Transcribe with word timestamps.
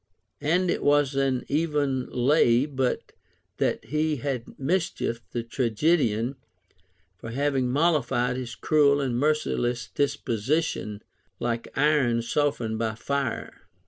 And 0.41 0.71
it 0.71 0.81
was 0.81 1.13
an 1.13 1.45
even 1.47 2.07
lav 2.09 2.75
but 2.75 3.11
that 3.57 3.85
he 3.85 4.15
had 4.15 4.45
mischiefed 4.57 5.21
the 5.31 5.43
trae^edian 5.43 6.37
for 7.19 7.29
having 7.29 7.69
mollified 7.71 8.35
his 8.35 8.55
cruel 8.55 8.99
and 8.99 9.15
merciless 9.15 9.89
disposition, 9.93 11.03
like 11.39 11.67
iron 11.77 12.23
softened 12.23 12.79
by 12.79 12.95
fire. 12.95 13.67